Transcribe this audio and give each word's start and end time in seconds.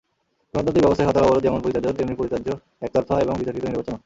গণতান্ত্রিক 0.53 0.83
ব্যবস্থায় 0.83 1.07
হরতাল-অবরোধ 1.07 1.43
যেমন 1.43 1.59
পরিত্যাজ্য, 1.61 1.97
তেমনি 1.97 2.15
পরিত্যাজ্য 2.15 2.49
একতরফা 2.81 3.15
এবং 3.21 3.33
বিতর্কিত 3.39 3.63
নির্বাচনও। 3.65 3.97